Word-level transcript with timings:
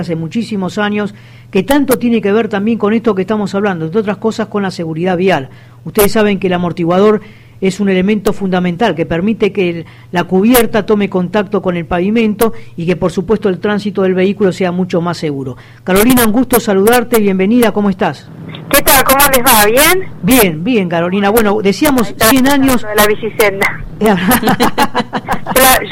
hace 0.00 0.14
muchísimos 0.14 0.78
años, 0.78 1.12
que 1.50 1.64
tanto 1.64 1.98
tiene 1.98 2.22
que 2.22 2.30
ver 2.30 2.46
también 2.46 2.78
con 2.78 2.92
esto 2.92 3.16
que 3.16 3.22
estamos 3.22 3.52
hablando, 3.56 3.84
entre 3.84 4.00
otras 4.00 4.18
cosas 4.18 4.46
con 4.46 4.62
la 4.62 4.70
seguridad 4.70 5.16
vial. 5.16 5.48
Ustedes 5.84 6.12
saben 6.12 6.38
que 6.38 6.46
el 6.46 6.52
amortiguador 6.52 7.20
es 7.60 7.80
un 7.80 7.88
elemento 7.88 8.32
fundamental 8.32 8.94
que 8.94 9.06
permite 9.06 9.52
que 9.52 9.86
la 10.12 10.22
cubierta 10.22 10.86
tome 10.86 11.10
contacto 11.10 11.60
con 11.60 11.76
el 11.76 11.84
pavimento 11.84 12.52
y 12.76 12.86
que 12.86 12.94
por 12.94 13.10
supuesto 13.10 13.48
el 13.48 13.58
tránsito 13.58 14.02
del 14.02 14.14
vehículo 14.14 14.52
sea 14.52 14.70
mucho 14.70 15.00
más 15.00 15.16
seguro. 15.16 15.56
Carolina, 15.82 16.24
un 16.24 16.30
gusto 16.30 16.60
saludarte, 16.60 17.18
bienvenida, 17.20 17.72
¿cómo 17.72 17.90
estás? 17.90 18.30
¿Qué 18.70 18.80
tal? 18.82 19.02
¿Cómo 19.02 19.24
les 19.34 19.44
va? 19.44 19.66
¿Bien? 19.66 20.12
Bien, 20.22 20.62
bien, 20.62 20.88
Carolina. 20.88 21.30
Bueno, 21.30 21.58
decíamos 21.60 22.14
100 22.16 22.46
años... 22.46 22.82
De 22.82 22.94
la 22.94 23.04
bicicenda. 23.04 23.84
yo, 23.98 24.14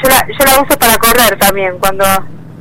la, 0.09 0.27
yo 0.29 0.45
la 0.45 0.61
uso 0.65 0.79
para 0.79 0.97
correr 0.97 1.37
también, 1.37 1.73
cuando 1.77 2.05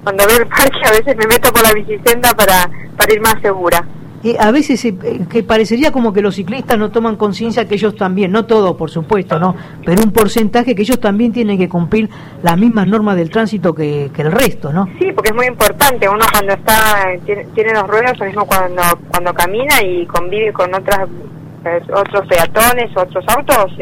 cuando 0.07 0.25
veo 0.25 0.39
el 0.39 0.47
parque 0.47 0.79
a 0.87 0.93
veces 0.93 1.17
me 1.17 1.27
meto 1.27 1.53
por 1.53 1.65
la 1.65 1.73
bicicenda 1.73 2.33
para, 2.33 2.71
para 2.97 3.13
ir 3.13 3.21
más 3.21 3.35
segura. 3.43 3.85
Eh, 4.23 4.37
a 4.39 4.53
veces 4.53 4.85
eh, 4.85 4.95
que 5.29 5.43
parecería 5.43 5.91
como 5.91 6.13
que 6.13 6.23
los 6.23 6.37
ciclistas 6.37 6.79
no 6.79 6.93
toman 6.93 7.17
conciencia 7.17 7.67
que 7.67 7.75
ellos 7.75 7.97
también, 7.97 8.31
no 8.31 8.47
todos 8.47 8.77
por 8.77 8.89
supuesto, 8.89 9.41
no, 9.41 9.57
pero 9.85 10.05
un 10.05 10.13
porcentaje 10.13 10.77
que 10.77 10.83
ellos 10.83 11.01
también 11.01 11.33
tienen 11.33 11.59
que 11.59 11.69
cumplir 11.69 12.09
las 12.45 12.57
mismas 12.57 12.87
normas 12.87 13.17
del 13.17 13.31
tránsito 13.31 13.75
que, 13.75 14.13
el 14.17 14.31
resto, 14.31 14.73
¿no? 14.73 14.87
Sí, 15.01 15.11
porque 15.11 15.31
es 15.31 15.35
muy 15.35 15.47
importante, 15.47 16.09
uno 16.09 16.25
cuando 16.31 16.55
está 16.55 17.09
tiene, 17.25 17.45
tiene 17.47 17.73
dos 17.73 17.89
ruedas, 17.89 18.17
lo 18.21 18.27
mismo 18.27 18.47
cuando 18.47 18.83
cuando 19.11 19.35
camina 19.35 19.83
y 19.83 20.07
convive 20.07 20.53
con 20.53 20.73
otras 20.73 21.09
eh, 21.65 21.81
otros 21.93 22.29
peatones, 22.29 22.97
otros 22.97 23.25
autos, 23.37 23.73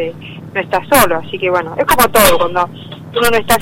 no 0.54 0.60
está 0.60 0.80
solo, 0.91 1.16
así 1.16 1.38
que 1.38 1.51
bueno, 1.51 1.74
es 1.77 1.84
como 1.84 2.09
todo, 2.09 2.38
cuando 2.38 2.66
uno 3.12 3.30
no 3.30 3.37
está 3.37 3.59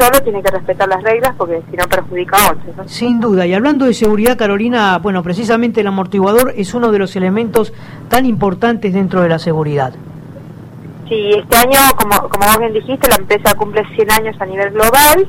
solo 0.00 0.20
tiene 0.22 0.42
que 0.42 0.50
respetar 0.50 0.88
las 0.88 1.02
reglas 1.02 1.34
porque 1.36 1.62
si 1.70 1.76
no 1.76 1.84
perjudica 1.84 2.36
a 2.36 2.52
otros. 2.52 2.90
Sin 2.90 3.20
duda, 3.20 3.46
y 3.46 3.54
hablando 3.54 3.84
de 3.84 3.94
seguridad, 3.94 4.38
Carolina, 4.38 4.98
bueno, 4.98 5.22
precisamente 5.22 5.80
el 5.80 5.86
amortiguador 5.86 6.54
es 6.56 6.74
uno 6.74 6.90
de 6.90 6.98
los 6.98 7.14
elementos 7.16 7.72
tan 8.08 8.24
importantes 8.26 8.94
dentro 8.94 9.22
de 9.22 9.28
la 9.28 9.38
seguridad. 9.38 9.92
Sí, 11.08 11.30
este 11.36 11.56
año, 11.56 11.78
como, 11.96 12.28
como 12.28 12.46
vos 12.46 12.58
bien 12.58 12.72
dijiste, 12.72 13.08
la 13.08 13.16
empresa 13.16 13.54
cumple 13.54 13.82
100 13.94 14.10
años 14.10 14.36
a 14.40 14.46
nivel 14.46 14.70
global 14.70 15.26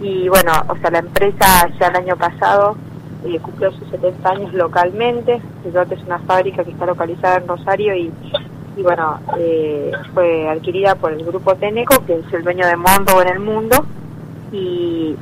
y 0.00 0.28
bueno, 0.28 0.52
o 0.68 0.76
sea, 0.76 0.90
la 0.90 0.98
empresa 0.98 1.68
ya 1.78 1.86
el 1.86 1.96
año 1.96 2.16
pasado 2.16 2.76
eh, 3.24 3.38
cumplió 3.40 3.70
sus 3.72 3.88
70 3.90 4.28
años 4.28 4.54
localmente. 4.54 5.40
es 5.64 6.02
una 6.04 6.18
fábrica 6.20 6.64
que 6.64 6.72
está 6.72 6.86
localizada 6.86 7.36
en 7.36 7.48
Rosario 7.48 7.94
y 7.94 8.12
y 8.76 8.82
bueno, 8.82 9.20
eh, 9.38 9.92
fue 10.14 10.48
adquirida 10.48 10.94
por 10.94 11.12
el 11.12 11.24
grupo 11.24 11.54
Teneco, 11.54 12.04
que 12.06 12.14
es 12.14 12.32
el 12.32 12.42
dueño 12.42 12.66
de 12.66 12.76
Mondo 12.76 13.20
en 13.20 13.28
el 13.28 13.38
mundo, 13.38 13.84
y 14.52 15.16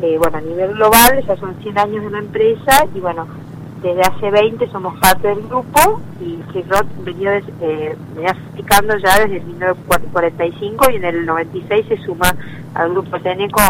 eh, 0.00 0.16
bueno, 0.18 0.38
a 0.38 0.40
nivel 0.40 0.74
global 0.74 1.24
ya 1.26 1.36
son 1.36 1.54
100 1.62 1.78
años 1.78 2.04
de 2.04 2.10
la 2.10 2.18
empresa 2.18 2.86
y 2.94 3.00
bueno, 3.00 3.26
desde 3.82 4.00
hace 4.00 4.30
20 4.30 4.68
somos 4.70 4.98
parte 4.98 5.28
del 5.28 5.42
grupo 5.48 6.00
y 6.20 6.38
Roth 6.62 6.86
venía, 7.04 7.36
eh, 7.36 7.96
venía 8.14 8.30
explicando 8.30 8.96
ya 8.98 9.18
desde 9.20 9.40
1945 9.40 10.90
y 10.90 10.96
en 10.96 11.04
el 11.04 11.26
96 11.26 11.86
se 11.88 11.96
suma 11.98 12.34
al 12.74 12.90
grupo 12.90 13.18
Teneco 13.20 13.60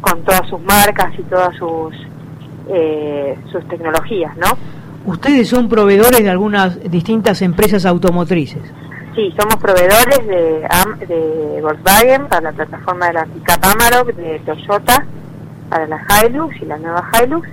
con 0.00 0.22
todas 0.22 0.48
sus 0.48 0.60
marcas 0.60 1.12
y 1.18 1.22
todas 1.22 1.54
sus, 1.56 1.94
eh, 2.68 3.36
sus 3.50 3.66
tecnologías, 3.68 4.36
¿no? 4.36 4.46
Ustedes 5.04 5.48
son 5.48 5.68
proveedores 5.68 6.22
de 6.22 6.30
algunas 6.30 6.78
distintas 6.90 7.42
empresas 7.42 7.86
automotrices. 7.86 8.62
Sí, 9.14 9.30
somos 9.38 9.56
proveedores 9.56 10.26
de, 10.26 10.66
de 11.06 11.60
Volkswagen 11.60 12.28
para 12.28 12.50
la 12.50 12.52
plataforma 12.52 13.08
de 13.08 13.12
la 13.12 13.24
pickup 13.26 13.62
Amarok, 13.62 14.14
de 14.14 14.38
Toyota 14.40 15.04
para 15.68 15.86
la 15.86 16.00
Hilux 16.24 16.54
y 16.62 16.64
la 16.64 16.78
nueva 16.78 17.10
Hilux, 17.12 17.46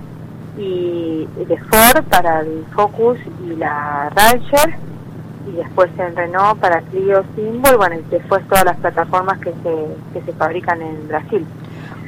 y 0.56 1.26
de 1.36 1.56
Ford 1.58 2.04
para 2.08 2.40
el 2.40 2.64
Focus 2.74 3.18
y 3.46 3.56
la 3.56 4.10
Ranger, 4.14 4.74
y 5.48 5.56
después 5.56 5.90
en 5.98 6.16
Renault 6.16 6.60
para 6.60 6.80
Clio 6.80 7.24
Symbol, 7.34 7.76
bueno, 7.76 7.96
y 7.96 8.10
después 8.10 8.46
todas 8.48 8.64
las 8.64 8.76
plataformas 8.78 9.38
que 9.38 9.52
se, 9.62 9.86
que 10.14 10.24
se 10.24 10.32
fabrican 10.32 10.80
en 10.80 11.08
Brasil. 11.08 11.46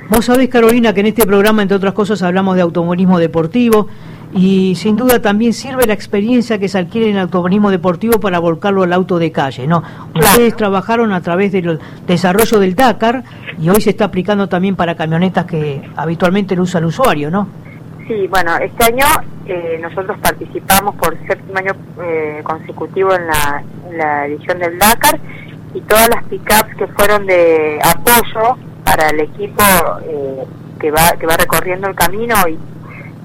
Vos 0.09 0.25
sabés, 0.27 0.49
Carolina, 0.49 0.93
que 0.93 1.01
en 1.01 1.07
este 1.07 1.27
programa, 1.27 1.63
entre 1.63 1.77
otras 1.77 1.95
cosas, 1.95 2.23
hablamos 2.23 2.57
de 2.57 2.63
automovilismo 2.63 3.19
deportivo 3.19 3.89
y 4.35 4.75
sin 4.77 4.97
duda 4.97 5.21
también 5.21 5.53
sirve 5.53 5.87
la 5.87 5.93
experiencia 5.93 6.59
que 6.59 6.69
se 6.69 6.79
adquiere 6.79 7.11
en 7.11 7.17
el 7.17 7.23
automovilismo 7.23 7.71
deportivo 7.71 8.19
para 8.19 8.39
volcarlo 8.39 8.83
al 8.83 8.93
auto 8.93 9.19
de 9.19 9.31
calle, 9.31 9.67
¿no? 9.67 9.83
Ustedes 10.15 10.57
trabajaron 10.57 11.13
a 11.13 11.21
través 11.21 11.53
del 11.53 11.79
desarrollo 12.07 12.59
del 12.59 12.75
Dakar 12.75 13.25
y 13.59 13.69
hoy 13.69 13.81
se 13.81 13.91
está 13.91 14.07
aplicando 14.07 14.49
también 14.49 14.75
para 14.75 14.95
camionetas 14.95 15.45
que 15.45 15.83
habitualmente 15.97 16.57
lo 16.57 16.63
usa 16.63 16.81
el 16.81 16.87
usuario, 16.87 17.31
¿no? 17.31 17.49
Sí, 18.09 18.27
bueno, 18.29 18.57
este 18.57 18.85
año 18.85 19.07
eh, 19.47 19.79
nosotros 19.81 20.19
participamos 20.21 20.95
por 20.97 21.17
séptimo 21.27 21.59
año 21.59 21.73
eh, 22.03 22.41
consecutivo 22.43 23.15
en 23.15 23.27
la, 23.27 23.63
en 23.91 23.99
la 23.99 24.27
edición 24.27 24.59
del 24.59 24.79
Dakar 24.79 25.19
y 25.75 25.81
todas 25.83 26.09
las 26.09 26.25
pickups 26.25 26.75
que 26.77 26.87
fueron 26.89 27.27
de 27.27 27.79
apoyo 27.83 28.57
para 28.93 29.09
el 29.09 29.21
equipo 29.21 29.63
eh, 30.05 30.45
que 30.79 30.91
va 30.91 31.13
que 31.19 31.27
va 31.27 31.37
recorriendo 31.37 31.89
el 31.89 31.95
camino 31.95 32.35
y 32.47 32.59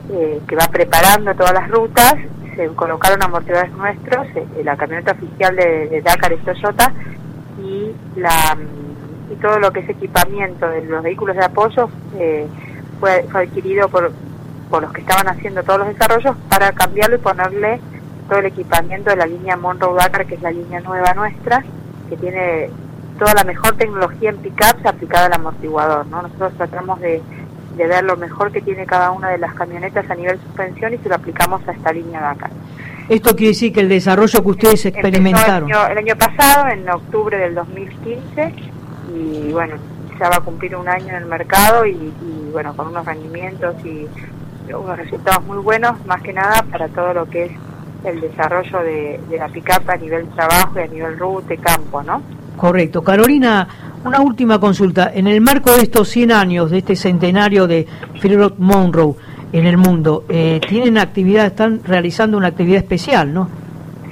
eh, 0.10 0.42
que 0.48 0.56
va 0.56 0.66
preparando 0.72 1.36
todas 1.36 1.54
las 1.54 1.70
rutas, 1.70 2.16
se 2.56 2.68
colocaron 2.70 3.22
amortiguadores 3.22 3.76
nuestros, 3.76 4.26
eh, 4.36 4.64
la 4.64 4.78
camioneta 4.78 5.12
oficial 5.12 5.54
de, 5.54 6.02
Dakar 6.02 6.32
es 6.32 6.42
Toyota 6.46 6.94
y, 7.62 7.92
la, 8.16 8.58
y 9.30 9.36
todo 9.36 9.60
lo 9.60 9.72
que 9.72 9.82
es 9.82 9.90
equipamiento 9.90 10.70
de 10.70 10.86
los 10.86 11.04
vehículos 11.04 11.36
de 11.36 11.44
apoyo 11.44 11.90
eh, 12.18 12.48
fue, 13.02 13.26
adquirido 13.34 13.90
por, 13.90 14.14
por 14.70 14.84
los 14.84 14.94
que 14.94 15.02
estaban 15.02 15.28
haciendo 15.28 15.62
todos 15.64 15.80
los 15.80 15.90
desarrollos 15.90 16.38
para 16.50 16.72
cambiarlo 16.72 17.18
y 17.18 17.20
ponerle 17.20 17.82
todo 18.30 18.40
el 18.40 18.46
equipamiento 18.46 19.10
de 19.10 19.18
la 19.18 19.26
línea 19.26 19.58
Monroe 19.58 19.96
Dakar, 19.96 20.26
que 20.26 20.36
es 20.36 20.42
la 20.42 20.52
línea 20.52 20.80
nueva 20.80 21.14
nuestra, 21.16 21.66
que 22.10 22.16
tiene 22.16 22.70
toda 23.18 23.34
la 23.34 23.44
mejor 23.44 23.76
tecnología 23.76 24.30
en 24.30 24.38
pickups 24.38 24.86
aplicada 24.86 25.28
al 25.28 25.34
amortiguador. 25.34 26.06
¿no? 26.08 26.22
Nosotros 26.22 26.54
tratamos 26.58 27.00
de 27.00 27.22
de 27.78 27.88
ver 27.88 28.04
lo 28.04 28.18
mejor 28.18 28.52
que 28.52 28.62
tiene 28.62 28.86
cada 28.86 29.12
una 29.12 29.30
de 29.30 29.38
las 29.38 29.54
camionetas 29.54 30.10
a 30.10 30.16
nivel 30.16 30.40
suspensión 30.40 30.94
y 30.94 30.98
se 30.98 31.10
lo 31.10 31.16
aplicamos 31.16 31.66
a 31.68 31.72
esta 31.72 31.94
línea 31.94 32.20
de 32.20 32.26
acá. 32.26 32.50
Esto 33.08 33.36
quiere 33.36 33.50
decir 33.50 33.72
que 33.72 33.80
el 33.82 33.90
desarrollo 33.90 34.42
que 34.42 34.50
ustedes 34.50 34.86
experimentaron. 34.88 35.70
El 35.70 35.98
año, 35.98 36.16
pasado, 36.18 36.68
en 36.68 36.90
octubre 36.90 37.38
del 37.38 37.56
2015, 37.56 38.54
y 39.16 39.52
bueno, 39.54 39.76
ya 40.20 40.30
va 40.30 40.38
a 40.38 40.42
cumplir 40.42 40.76
un 40.76 40.90
año 40.90 41.10
en 41.10 41.16
el 41.16 41.26
mercado 41.26 41.86
y, 41.86 42.12
bueno, 42.52 42.76
con 42.76 42.88
unos 42.88 43.06
rendimientos 43.06 43.76
y 43.86 44.08
unos 44.74 44.98
resultados 44.98 45.46
muy 45.46 45.60
buenos, 45.60 46.04
más 46.06 46.22
que 46.22 46.34
nada 46.34 46.64
para 46.70 46.90
todo 46.90 47.14
lo 47.14 47.26
que 47.30 47.46
es 47.46 47.52
el 48.04 48.20
desarrollo 48.20 48.80
de, 48.80 49.22
de 49.30 49.38
la 49.38 49.48
pickup 49.48 49.90
a 49.90 49.96
nivel 49.96 50.28
trabajo 50.30 50.74
y 50.76 50.82
a 50.82 50.88
nivel 50.88 51.18
ruta 51.18 51.54
y 51.54 51.58
campo, 51.58 52.04
¿no? 52.04 52.22
Correcto. 52.58 53.04
Carolina, 53.04 53.68
una 54.04 54.20
última 54.20 54.60
consulta. 54.60 55.12
En 55.14 55.28
el 55.28 55.42
marco 55.42 55.72
de 55.72 55.84
estos 55.84 56.10
100 56.10 56.32
años, 56.32 56.72
de 56.72 56.80
este 56.80 56.96
centenario 56.96 57.68
de 57.68 57.86
Philip 58.20 58.58
Monroe 58.58 59.14
en 59.54 59.68
el 59.68 59.78
mundo, 59.78 60.26
eh, 60.28 60.60
tienen 60.68 60.98
actividad, 60.98 61.46
están 61.46 61.82
realizando 61.84 62.36
una 62.36 62.48
actividad 62.48 62.80
especial, 62.80 63.32
¿no? 63.32 63.48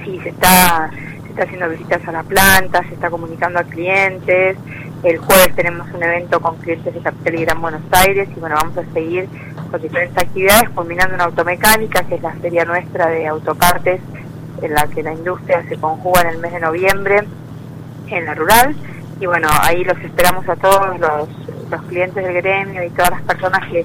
Sí, 0.04 0.18
se 0.22 0.28
está, 0.28 0.90
se 1.24 1.28
está 1.30 1.42
haciendo 1.42 1.68
visitas 1.68 2.06
a 2.06 2.12
la 2.12 2.22
planta, 2.22 2.82
se 2.84 2.94
está 2.94 3.10
comunicando 3.10 3.58
a 3.58 3.64
clientes. 3.64 4.56
El 5.02 5.18
jueves 5.18 5.54
tenemos 5.56 5.88
un 5.92 6.02
evento 6.02 6.40
con 6.40 6.56
clientes 6.58 6.94
de 6.94 7.00
Capital 7.00 7.34
y 7.34 7.44
Gran 7.44 7.60
Buenos 7.60 7.82
Aires 7.90 8.28
y 8.34 8.40
bueno, 8.40 8.54
vamos 8.56 8.78
a 8.78 8.84
seguir 8.92 9.28
con 9.70 9.82
diferentes 9.82 10.16
actividades, 10.16 10.70
culminando 10.70 11.16
en 11.16 11.20
automecánica, 11.20 12.04
que 12.04 12.14
es 12.14 12.22
la 12.22 12.32
feria 12.34 12.64
nuestra 12.64 13.08
de 13.08 13.26
autopartes 13.26 14.00
en 14.62 14.72
la 14.72 14.86
que 14.86 15.02
la 15.02 15.12
industria 15.12 15.64
se 15.68 15.76
conjuga 15.76 16.22
en 16.22 16.28
el 16.28 16.38
mes 16.38 16.52
de 16.52 16.60
noviembre 16.60 17.24
en 18.08 18.24
la 18.24 18.34
rural 18.34 18.74
y 19.20 19.26
bueno, 19.26 19.48
ahí 19.62 19.82
los 19.84 19.98
esperamos 19.98 20.46
a 20.48 20.56
todos 20.56 20.98
los, 21.00 21.28
los 21.70 21.82
clientes 21.82 22.22
del 22.22 22.34
gremio 22.34 22.84
y 22.84 22.90
todas 22.90 23.10
las 23.10 23.22
personas 23.22 23.60
que, 23.70 23.84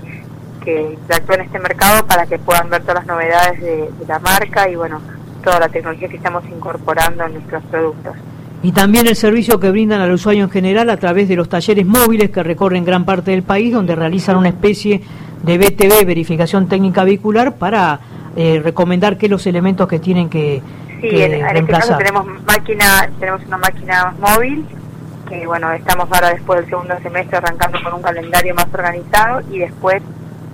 que 0.64 0.94
interactúan 0.94 1.40
en 1.40 1.46
este 1.46 1.60
mercado 1.60 2.06
para 2.06 2.26
que 2.26 2.38
puedan 2.40 2.70
ver 2.70 2.82
todas 2.82 2.96
las 2.96 3.08
novedades 3.08 3.62
de, 3.62 3.90
la 4.08 4.20
marca 4.20 4.70
y 4.70 4.76
bueno, 4.76 5.02
toda 5.44 5.60
la 5.60 5.70
tecnología 5.70 6.10
que 6.10 6.18
estamos 6.18 6.44
incorporando 6.46 7.26
en 7.26 7.34
nuestros 7.34 7.64
productos. 7.66 8.16
Y 8.64 8.74
también 8.74 9.08
el 9.08 9.16
servicio 9.16 9.60
que 9.60 9.72
brindan 9.72 10.02
al 10.02 10.12
usuario 10.12 10.44
en 10.44 10.50
general 10.50 10.90
a 10.90 10.98
través 10.98 11.28
de 11.28 11.36
los 11.36 11.50
talleres 11.50 11.86
móviles 11.86 12.30
que 12.30 12.44
recorren 12.44 12.86
gran 12.86 13.06
parte 13.06 13.32
del 13.32 13.42
país, 13.42 13.74
donde 13.74 13.96
realizan 13.96 14.38
una 14.38 14.50
especie 14.50 15.02
de 15.42 15.58
BTV, 15.58 16.06
verificación 16.06 16.68
técnica 16.68 17.04
vehicular, 17.04 17.56
para 17.56 18.00
eh, 18.36 18.62
recomendar 18.64 19.18
qué 19.18 19.28
los 19.28 19.48
elementos 19.48 19.88
que 19.88 19.98
tienen 19.98 20.30
que, 20.30 20.62
sí, 21.02 21.22
en, 21.22 21.34
este 21.34 21.72
caso 21.72 21.98
tenemos 21.98 22.26
máquina, 22.46 23.10
tenemos 23.20 23.44
una 23.46 23.58
máquina 23.58 24.14
móvil 24.20 24.66
que 25.28 25.48
bueno, 25.48 25.72
estamos 25.72 26.12
ahora 26.12 26.32
después 26.32 26.60
del 26.60 26.70
segundo 26.70 26.98
semestre 27.02 27.38
arrancando 27.38 27.82
con 27.84 27.94
un 27.94 28.02
calendario 28.02 28.54
más 28.54 28.68
organizado 28.74 29.42
y 29.50 29.60
después 29.60 30.04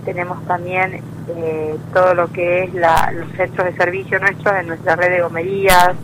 tenemos 0.06 0.46
también 0.46 1.02
eh, 1.36 1.76
todo 1.94 2.14
lo 2.14 2.32
que 2.32 2.64
es 2.64 2.74
la, 2.74 3.12
los 3.12 3.30
centros 3.32 3.66
de 3.66 3.76
servicio 3.76 4.20
nuestros 4.20 4.56
en 4.56 4.68
nuestra 4.68 4.96
red 4.96 5.10
de 5.10 5.22
gomerías, 5.22 5.96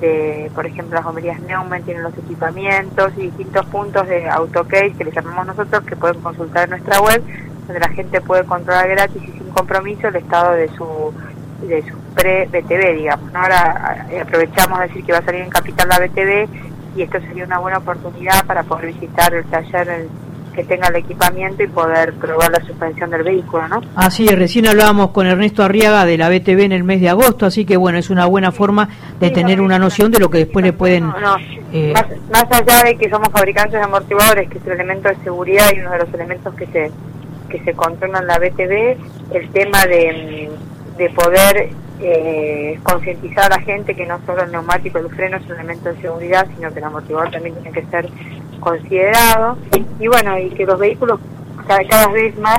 de, 0.00 0.50
por 0.54 0.64
ejemplo 0.64 0.94
las 0.94 1.04
gomerías 1.04 1.40
Neumann 1.40 1.82
tienen 1.82 2.04
los 2.04 2.16
equipamientos 2.16 3.12
y 3.16 3.22
distintos 3.22 3.66
puntos 3.66 4.08
de 4.08 4.28
autocase 4.28 4.92
que 4.96 5.04
le 5.04 5.10
llamamos 5.10 5.46
nosotros 5.46 5.84
que 5.84 5.96
pueden 5.96 6.20
consultar 6.22 6.64
en 6.64 6.70
nuestra 6.70 7.00
web 7.00 7.22
donde 7.66 7.80
la 7.80 7.88
gente 7.88 8.20
puede 8.20 8.44
controlar 8.44 8.88
gratis 8.88 9.22
y 9.22 9.32
sin 9.32 9.50
compromiso 9.50 10.08
el 10.08 10.16
estado 10.16 10.52
de 10.52 10.68
su 10.68 11.12
de 11.66 11.82
su 11.82 11.96
pre-BTV, 12.14 12.96
digamos. 12.96 13.34
Ahora 13.34 14.06
eh, 14.10 14.20
aprovechamos 14.20 14.80
de 14.80 14.86
decir 14.88 15.04
que 15.04 15.12
va 15.12 15.18
a 15.18 15.24
salir 15.24 15.42
en 15.42 15.50
Capital 15.50 15.88
la 15.88 15.98
BTV 15.98 16.48
y 16.96 17.02
esto 17.02 17.20
sería 17.20 17.44
una 17.44 17.58
buena 17.58 17.78
oportunidad 17.78 18.44
para 18.46 18.62
poder 18.62 18.86
visitar 18.86 19.34
el 19.34 19.44
taller 19.46 20.08
que 20.54 20.62
tenga 20.62 20.86
el 20.86 20.96
equipamiento 20.96 21.64
y 21.64 21.66
poder 21.66 22.14
probar 22.14 22.52
la 22.52 22.64
suspensión 22.64 23.10
del 23.10 23.24
vehículo, 23.24 23.66
¿no? 23.66 23.80
Así 23.96 24.26
es, 24.26 24.38
recién 24.38 24.68
hablábamos 24.68 25.10
con 25.10 25.26
Ernesto 25.26 25.64
Arriaga 25.64 26.04
de 26.04 26.16
la 26.16 26.28
BTV 26.28 26.60
en 26.60 26.72
el 26.72 26.84
mes 26.84 27.00
de 27.00 27.08
agosto, 27.08 27.44
así 27.44 27.64
que 27.64 27.76
bueno, 27.76 27.98
es 27.98 28.08
una 28.08 28.26
buena 28.26 28.52
forma 28.52 28.88
de 29.18 29.30
tener 29.30 29.60
una 29.60 29.80
noción 29.80 30.12
de 30.12 30.20
lo 30.20 30.30
que 30.30 30.38
después 30.38 30.64
le 30.64 30.72
pueden... 30.72 31.12
Eh, 31.72 31.92
más, 31.92 32.06
más 32.30 32.60
allá 32.60 32.84
de 32.84 32.96
que 32.96 33.10
somos 33.10 33.30
fabricantes 33.30 33.72
de 33.72 33.84
amortiguadores, 33.84 34.48
que 34.48 34.58
es 34.58 34.66
el 34.66 34.72
elemento 34.74 35.08
de 35.08 35.16
seguridad 35.24 35.70
y 35.74 35.80
uno 35.80 35.90
de 35.90 35.98
los 35.98 36.14
elementos 36.14 36.54
que 36.54 36.66
se 36.66 36.92
que 37.54 37.62
se 37.62 37.74
controlan 37.74 38.26
la 38.26 38.38
BTV, 38.38 38.96
el 39.32 39.48
tema 39.52 39.84
de 39.86 40.50
de 40.96 41.10
poder 41.10 41.70
eh, 42.00 42.78
concientizar 42.82 43.52
a 43.52 43.56
la 43.56 43.62
gente 43.62 43.94
que 43.94 44.06
no 44.06 44.20
solo 44.26 44.42
el 44.42 44.52
neumático 44.52 44.98
y 44.98 45.02
el 45.02 45.08
freno 45.10 45.36
es 45.36 45.46
un 45.46 45.52
elemento 45.52 45.92
de 45.92 46.00
seguridad, 46.00 46.46
sino 46.54 46.72
que 46.72 46.78
el 46.78 46.84
amortiguador 46.84 47.30
también 47.30 47.54
tiene 47.56 47.72
que 47.72 47.86
ser 47.86 48.08
considerado. 48.60 49.56
Y 49.98 50.08
bueno, 50.08 50.38
y 50.38 50.50
que 50.50 50.66
los 50.66 50.78
vehículos 50.78 51.20
cada, 51.66 51.84
cada 51.84 52.08
vez 52.08 52.36
más, 52.38 52.58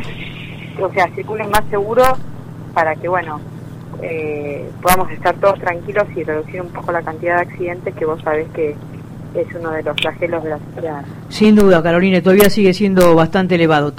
o 0.81 0.91
sea, 0.91 1.07
circulen 1.15 1.49
más 1.49 1.63
seguros 1.69 2.17
para 2.73 2.95
que, 2.95 3.07
bueno, 3.07 3.39
eh, 4.01 4.69
podamos 4.81 5.11
estar 5.11 5.35
todos 5.35 5.59
tranquilos 5.59 6.05
y 6.15 6.23
reducir 6.23 6.61
un 6.61 6.69
poco 6.69 6.91
la 6.91 7.01
cantidad 7.01 7.37
de 7.37 7.41
accidentes 7.43 7.93
que 7.95 8.05
vos 8.05 8.21
sabés 8.21 8.47
que 8.53 8.75
es 9.35 9.47
uno 9.53 9.71
de 9.71 9.83
los 9.83 9.95
flagelos 9.97 10.43
de 10.43 10.49
la 10.49 10.59
sociedad. 10.59 11.05
Sin 11.29 11.55
duda, 11.55 11.83
Carolina, 11.83 12.21
todavía 12.21 12.49
sigue 12.49 12.73
siendo 12.73 13.15
bastante 13.15 13.55
elevado. 13.55 13.91